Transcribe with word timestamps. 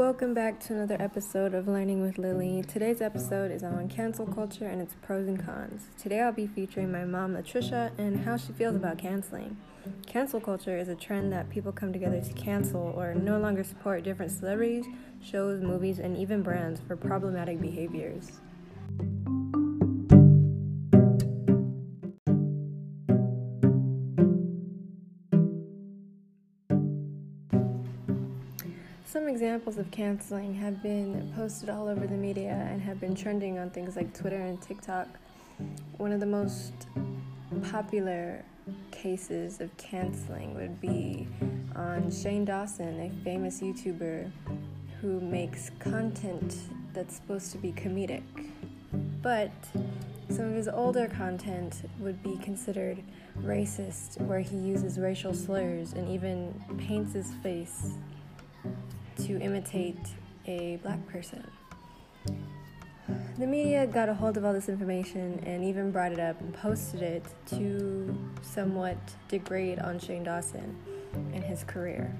Welcome 0.00 0.32
back 0.32 0.58
to 0.60 0.72
another 0.72 0.96
episode 0.98 1.52
of 1.52 1.68
Learning 1.68 2.00
with 2.00 2.16
Lily. 2.16 2.64
Today's 2.66 3.02
episode 3.02 3.50
is 3.50 3.62
on 3.62 3.86
cancel 3.90 4.24
culture 4.24 4.66
and 4.66 4.80
its 4.80 4.94
pros 5.02 5.28
and 5.28 5.38
cons. 5.38 5.88
Today 5.98 6.22
I'll 6.22 6.32
be 6.32 6.46
featuring 6.46 6.90
my 6.90 7.04
mom, 7.04 7.34
Latricia, 7.34 7.90
and 7.98 8.20
how 8.20 8.38
she 8.38 8.54
feels 8.54 8.76
about 8.76 8.96
canceling. 8.96 9.58
Cancel 10.06 10.40
culture 10.40 10.78
is 10.78 10.88
a 10.88 10.94
trend 10.94 11.34
that 11.34 11.50
people 11.50 11.70
come 11.70 11.92
together 11.92 12.18
to 12.18 12.32
cancel 12.32 12.94
or 12.96 13.12
no 13.12 13.38
longer 13.38 13.62
support 13.62 14.02
different 14.02 14.32
celebrities, 14.32 14.86
shows, 15.22 15.60
movies, 15.60 15.98
and 15.98 16.16
even 16.16 16.40
brands 16.40 16.80
for 16.80 16.96
problematic 16.96 17.60
behaviors. 17.60 18.40
Some 29.10 29.26
examples 29.26 29.76
of 29.76 29.90
canceling 29.90 30.54
have 30.54 30.84
been 30.84 31.32
posted 31.34 31.68
all 31.68 31.88
over 31.88 32.06
the 32.06 32.14
media 32.14 32.68
and 32.70 32.80
have 32.80 33.00
been 33.00 33.16
trending 33.16 33.58
on 33.58 33.68
things 33.70 33.96
like 33.96 34.16
Twitter 34.16 34.36
and 34.36 34.62
TikTok. 34.62 35.08
One 35.96 36.12
of 36.12 36.20
the 36.20 36.26
most 36.26 36.72
popular 37.72 38.44
cases 38.92 39.60
of 39.60 39.76
canceling 39.76 40.54
would 40.54 40.80
be 40.80 41.26
on 41.74 42.12
Shane 42.12 42.44
Dawson, 42.44 43.00
a 43.00 43.24
famous 43.24 43.60
YouTuber 43.60 44.30
who 45.00 45.20
makes 45.20 45.72
content 45.80 46.54
that's 46.94 47.16
supposed 47.16 47.50
to 47.50 47.58
be 47.58 47.72
comedic. 47.72 48.22
But 49.22 49.50
some 50.28 50.44
of 50.44 50.54
his 50.54 50.68
older 50.68 51.08
content 51.08 51.82
would 51.98 52.22
be 52.22 52.36
considered 52.36 53.02
racist, 53.42 54.20
where 54.20 54.38
he 54.38 54.56
uses 54.56 55.00
racial 55.00 55.34
slurs 55.34 55.94
and 55.94 56.08
even 56.08 56.54
paints 56.78 57.14
his 57.14 57.32
face 57.42 57.94
to 59.26 59.38
imitate 59.40 59.98
a 60.46 60.78
black 60.82 61.06
person. 61.06 61.46
The 63.38 63.46
media 63.46 63.86
got 63.86 64.08
a 64.08 64.14
hold 64.14 64.36
of 64.36 64.44
all 64.44 64.52
this 64.52 64.68
information 64.68 65.42
and 65.44 65.64
even 65.64 65.90
brought 65.90 66.12
it 66.12 66.20
up 66.20 66.40
and 66.40 66.52
posted 66.54 67.02
it 67.02 67.24
to 67.46 68.16
somewhat 68.42 68.98
degrade 69.28 69.78
on 69.78 69.98
Shane 69.98 70.24
Dawson 70.24 70.76
and 71.32 71.42
his 71.42 71.64
career. 71.64 72.14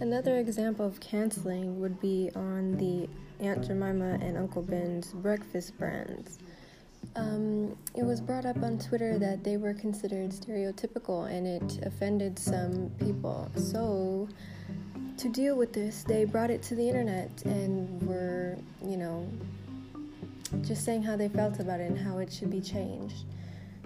Another 0.00 0.38
example 0.38 0.86
of 0.86 0.98
canceling 1.00 1.80
would 1.80 2.00
be 2.00 2.30
on 2.34 2.76
the 2.76 3.08
Aunt 3.44 3.66
Jemima 3.66 4.18
and 4.20 4.36
Uncle 4.36 4.62
Ben's 4.62 5.12
breakfast 5.12 5.78
brands. 5.78 6.38
Um, 7.16 7.76
it 7.94 8.04
was 8.04 8.20
brought 8.20 8.46
up 8.46 8.62
on 8.62 8.78
Twitter 8.78 9.18
that 9.18 9.42
they 9.42 9.56
were 9.56 9.74
considered 9.74 10.30
stereotypical 10.30 11.30
and 11.30 11.46
it 11.46 11.84
offended 11.84 12.38
some 12.38 12.90
people. 13.00 13.50
So, 13.56 14.28
to 15.16 15.28
deal 15.28 15.56
with 15.56 15.72
this, 15.72 16.04
they 16.04 16.24
brought 16.24 16.50
it 16.50 16.62
to 16.64 16.76
the 16.76 16.86
internet 16.86 17.42
and 17.44 18.00
were, 18.02 18.56
you 18.84 18.96
know, 18.96 19.28
just 20.62 20.84
saying 20.84 21.02
how 21.02 21.16
they 21.16 21.28
felt 21.28 21.58
about 21.58 21.80
it 21.80 21.90
and 21.90 21.98
how 21.98 22.18
it 22.18 22.32
should 22.32 22.50
be 22.50 22.60
changed. 22.60 23.24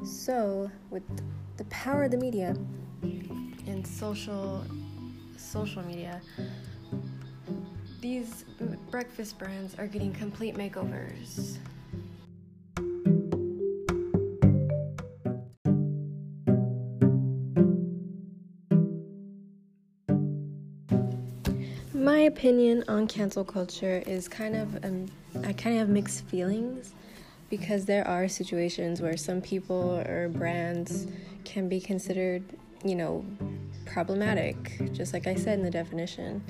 So, 0.04 0.70
with 0.90 1.02
the 1.56 1.64
power 1.64 2.04
of 2.04 2.10
the 2.10 2.16
media 2.16 2.56
and 3.02 3.86
social 3.86 4.64
social 5.36 5.82
media, 5.82 6.20
these 8.00 8.44
breakfast 8.90 9.38
brands 9.38 9.74
are 9.78 9.86
getting 9.86 10.12
complete 10.12 10.54
makeovers. 10.54 11.58
My 22.02 22.18
opinion 22.18 22.82
on 22.88 23.06
cancel 23.06 23.44
culture 23.44 24.02
is 24.04 24.26
kind 24.26 24.56
of 24.56 24.84
um, 24.84 25.06
I 25.44 25.52
kind 25.52 25.76
of 25.76 25.82
have 25.82 25.88
mixed 25.88 26.24
feelings 26.24 26.94
because 27.48 27.84
there 27.84 28.04
are 28.08 28.26
situations 28.26 29.00
where 29.00 29.16
some 29.16 29.40
people 29.40 30.02
or 30.04 30.28
brands 30.28 31.06
can 31.44 31.68
be 31.68 31.80
considered, 31.80 32.42
you 32.84 32.96
know, 32.96 33.24
problematic, 33.86 34.92
just 34.92 35.12
like 35.12 35.28
I 35.28 35.36
said 35.36 35.60
in 35.60 35.64
the 35.64 35.70
definition. 35.70 36.42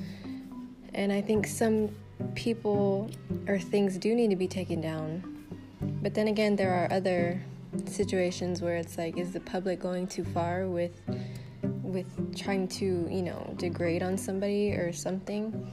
And 0.95 1.13
I 1.13 1.21
think 1.21 1.47
some 1.47 1.91
people 2.35 3.11
or 3.47 3.59
things 3.59 3.99
do 3.99 4.15
need 4.15 4.31
to 4.31 4.37
be 4.37 4.49
taken 4.49 4.81
down. 4.81 5.45
But 6.01 6.15
then 6.15 6.29
again, 6.29 6.57
there 6.57 6.73
are 6.73 6.91
other 6.91 7.43
situations 7.85 8.63
where 8.63 8.77
it's 8.77 8.97
like, 8.97 9.19
is 9.19 9.33
the 9.33 9.41
public 9.41 9.81
going 9.81 10.07
too 10.07 10.25
far 10.25 10.67
with 10.67 10.99
with 11.93 12.37
trying 12.37 12.69
to, 12.69 12.85
you 12.85 13.23
know, 13.23 13.55
degrade 13.59 14.03
on 14.03 14.17
somebody 14.17 14.73
or 14.73 14.93
something. 14.93 15.71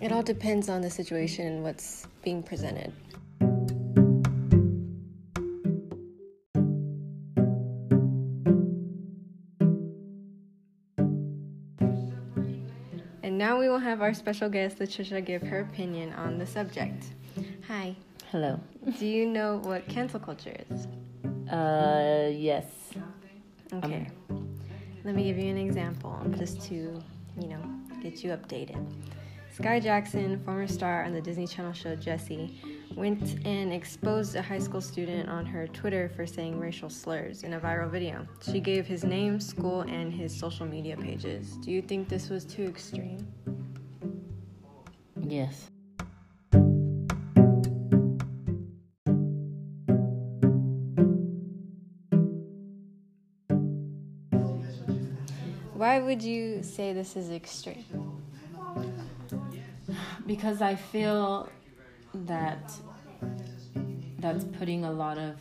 It 0.00 0.12
all 0.12 0.22
depends 0.22 0.68
on 0.68 0.80
the 0.82 0.90
situation 0.90 1.46
and 1.46 1.62
what's 1.62 2.06
being 2.22 2.42
presented. 2.42 2.92
And 13.22 13.38
now 13.38 13.58
we 13.58 13.68
will 13.68 13.78
have 13.78 14.02
our 14.02 14.14
special 14.14 14.48
guest, 14.48 14.78
Latricia, 14.78 15.24
give 15.24 15.42
her 15.42 15.60
opinion 15.60 16.12
on 16.12 16.38
the 16.38 16.46
subject. 16.46 17.04
Hi. 17.66 17.96
Hello. 18.30 18.60
Do 18.98 19.06
you 19.06 19.26
know 19.26 19.58
what 19.64 19.88
cancel 19.88 20.20
culture 20.20 20.54
is? 20.70 20.86
Uh, 21.50 22.30
yes. 22.32 22.64
Okay. 23.72 24.08
Let 25.06 25.14
me 25.14 25.22
give 25.22 25.38
you 25.38 25.48
an 25.48 25.56
example 25.56 26.20
just 26.36 26.60
to, 26.62 26.74
you 27.40 27.46
know, 27.46 27.62
get 28.02 28.24
you 28.24 28.30
updated. 28.30 28.84
Skai 29.56 29.80
Jackson, 29.80 30.42
former 30.44 30.66
star 30.66 31.04
on 31.04 31.12
the 31.12 31.20
Disney 31.20 31.46
Channel 31.46 31.72
show 31.74 31.94
Jessie, 31.94 32.60
went 32.96 33.36
and 33.46 33.72
exposed 33.72 34.34
a 34.34 34.42
high 34.42 34.58
school 34.58 34.80
student 34.80 35.28
on 35.28 35.46
her 35.46 35.68
Twitter 35.68 36.10
for 36.16 36.26
saying 36.26 36.58
racial 36.58 36.90
slurs 36.90 37.44
in 37.44 37.52
a 37.52 37.60
viral 37.60 37.88
video. 37.88 38.26
She 38.50 38.58
gave 38.58 38.84
his 38.84 39.04
name, 39.04 39.38
school, 39.38 39.82
and 39.82 40.12
his 40.12 40.36
social 40.36 40.66
media 40.66 40.96
pages. 40.96 41.56
Do 41.58 41.70
you 41.70 41.82
think 41.82 42.08
this 42.08 42.28
was 42.28 42.44
too 42.44 42.64
extreme? 42.64 43.28
Yes. 45.20 45.70
Why 55.76 55.98
would 55.98 56.22
you 56.22 56.62
say 56.62 56.94
this 56.94 57.16
is 57.16 57.30
extreme? 57.30 57.84
Because 60.26 60.62
I 60.62 60.74
feel 60.74 61.50
that 62.14 62.72
that's 64.18 64.44
putting 64.58 64.86
a 64.86 64.90
lot 64.90 65.18
of 65.18 65.38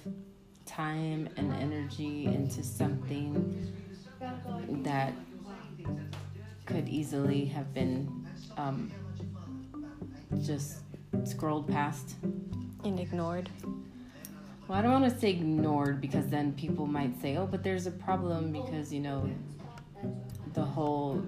time 0.65 1.29
and 1.37 1.53
energy 1.53 2.25
into 2.25 2.65
something 2.65 3.73
that 4.83 5.13
could 6.65 6.89
easily 6.89 7.45
have 7.45 7.73
been 7.73 8.27
um, 8.57 8.91
just 10.41 10.79
scrolled 11.23 11.69
past. 11.69 12.15
And 12.83 12.99
ignored. 12.99 13.49
Well, 14.67 14.77
I 14.77 14.81
don't 14.81 14.91
want 14.91 15.13
to 15.13 15.17
say 15.17 15.29
ignored 15.29 16.01
because 16.01 16.27
then 16.27 16.51
people 16.53 16.87
might 16.87 17.21
say, 17.21 17.37
oh, 17.37 17.47
but 17.47 17.63
there's 17.63 17.87
a 17.87 17.91
problem 17.91 18.51
because, 18.51 18.91
you 18.91 18.99
know, 18.99 19.29
the 20.53 20.63
whole 20.63 21.23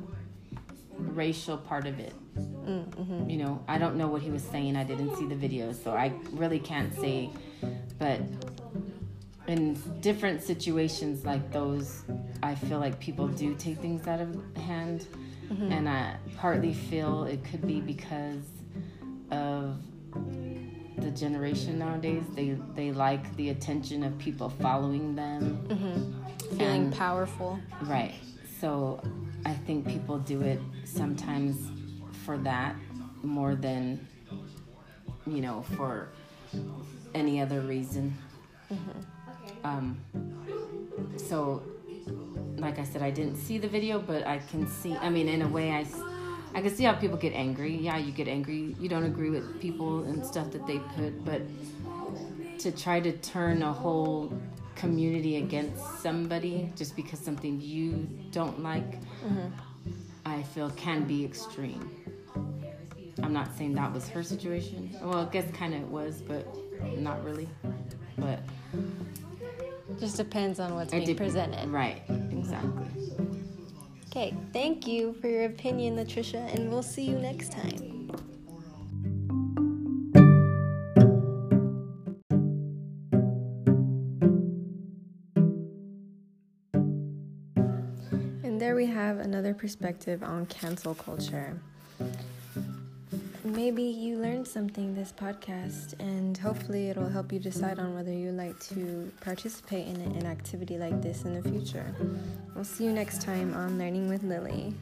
racial 0.97 1.57
part 1.57 1.85
of 1.85 1.99
it. 1.99 2.13
Mm-hmm. 2.35 3.29
You 3.29 3.37
know, 3.37 3.63
I 3.67 3.77
don't 3.77 3.95
know 3.95 4.07
what 4.07 4.21
he 4.21 4.29
was 4.29 4.43
saying. 4.43 4.75
I 4.75 4.83
didn't 4.83 5.15
see 5.15 5.25
the 5.25 5.35
video, 5.35 5.71
so 5.73 5.91
I 5.91 6.13
really 6.31 6.59
can't 6.59 6.93
say. 6.95 7.29
But 7.99 8.21
in 9.47 9.73
different 10.01 10.43
situations 10.43 11.25
like 11.25 11.51
those, 11.51 12.03
I 12.43 12.55
feel 12.55 12.79
like 12.79 12.99
people 12.99 13.27
do 13.27 13.55
take 13.55 13.77
things 13.79 14.07
out 14.07 14.19
of 14.21 14.35
hand. 14.57 15.05
Mm-hmm. 15.51 15.71
And 15.71 15.87
I 15.89 16.17
partly 16.35 16.73
feel 16.73 17.23
it 17.23 17.43
could 17.45 17.65
be 17.65 17.79
because 17.79 18.43
of 19.31 19.77
the 20.97 21.11
generation 21.11 21.79
nowadays. 21.79 22.23
They 22.35 22.57
they 22.75 22.91
like 22.91 23.35
the 23.37 23.49
attention 23.49 24.03
of 24.03 24.17
people 24.17 24.49
following 24.49 25.15
them. 25.15 25.65
Mm-hmm. 25.69 26.57
Feeling 26.57 26.83
And- 26.85 26.93
powerful. 26.95 27.59
Right. 27.83 28.15
So 28.59 29.01
I 29.45 29.53
think 29.53 29.87
people 29.87 30.17
do 30.19 30.41
it 30.41 30.59
sometimes 30.83 31.71
for 32.25 32.37
that 32.39 32.75
more 33.23 33.55
than, 33.55 34.07
you 35.25 35.41
know, 35.41 35.63
for 35.75 36.09
any 37.13 37.41
other 37.41 37.61
reason. 37.61 38.17
Um, 39.63 39.97
so, 41.17 41.61
like 42.57 42.79
I 42.79 42.83
said, 42.83 43.01
I 43.01 43.11
didn't 43.11 43.35
see 43.35 43.57
the 43.57 43.67
video, 43.67 43.99
but 43.99 44.25
I 44.25 44.39
can 44.39 44.67
see, 44.67 44.95
I 44.95 45.09
mean, 45.09 45.27
in 45.27 45.41
a 45.41 45.47
way, 45.47 45.71
I. 45.71 45.85
I 46.55 46.61
can 46.61 46.73
see 46.73 46.85
how 46.85 46.93
people 46.93 47.17
get 47.17 47.33
angry. 47.33 47.75
Yeah, 47.75 47.97
you 47.97 48.11
get 48.11 48.27
angry. 48.27 48.73
You 48.79 48.87
don't 48.87 49.03
agree 49.03 49.29
with 49.29 49.59
people 49.61 50.05
and 50.05 50.25
stuff 50.25 50.49
that 50.51 50.65
they 50.65 50.79
put, 50.95 51.23
but 51.25 51.41
to 52.59 52.71
try 52.71 52.99
to 53.01 53.11
turn 53.17 53.61
a 53.61 53.71
whole 53.71 54.31
community 54.77 55.37
against 55.37 56.01
somebody 56.01 56.71
just 56.75 56.95
because 56.95 57.19
something 57.19 57.59
you 57.59 58.07
don't 58.31 58.61
like, 58.61 59.01
mm-hmm. 59.01 59.47
I 60.25 60.43
feel 60.43 60.69
can 60.71 61.05
be 61.05 61.25
extreme. 61.25 61.89
I'm 63.23 63.33
not 63.33 63.57
saying 63.57 63.73
that 63.75 63.91
was 63.91 64.07
her 64.09 64.23
situation. 64.23 64.95
Well, 65.01 65.19
I 65.19 65.25
guess 65.25 65.49
kind 65.51 65.73
of 65.73 65.81
it 65.81 65.87
was, 65.87 66.21
but 66.21 66.47
not 66.97 67.23
really. 67.23 67.49
But 68.17 68.39
just 69.99 70.17
depends 70.17 70.59
on 70.59 70.75
what's 70.75 70.91
being 70.91 71.05
de- 71.05 71.15
presented. 71.15 71.67
Right, 71.69 72.03
exactly. 72.31 72.85
Okay, 74.07 74.35
thank 74.53 74.87
you 74.87 75.13
for 75.13 75.27
your 75.27 75.45
opinion, 75.45 75.95
Latricia, 75.95 76.53
and 76.53 76.69
we'll 76.69 76.83
see 76.83 77.03
you 77.03 77.17
next 77.17 77.51
time. 77.51 77.96
And 88.57 88.61
there 88.63 88.75
we 88.75 88.87
have 88.87 89.19
another 89.19 89.53
perspective 89.53 90.23
on 90.23 90.47
cancel 90.47 90.95
culture 90.95 91.59
maybe 93.43 93.83
you 93.83 94.17
learned 94.17 94.47
something 94.47 94.93
this 94.93 95.11
podcast, 95.11 95.93
and 95.99 96.37
hopefully 96.37 96.89
it'll 96.89 97.07
help 97.07 97.31
you 97.31 97.39
decide 97.39 97.79
on 97.79 97.95
whether 97.95 98.11
you 98.11 98.31
like 98.31 98.59
to 98.59 99.11
participate 99.21 99.87
in 99.87 99.95
an 100.01 100.25
activity 100.25 100.77
like 100.77 101.01
this 101.01 101.23
in 101.23 101.33
the 101.33 101.49
future. 101.49 101.95
We'll 102.55 102.63
see 102.63 102.83
you 102.85 102.91
next 102.91 103.21
time 103.21 103.53
on 103.53 103.77
Learning 103.77 104.09
with 104.09 104.23
Lily. 104.23 104.73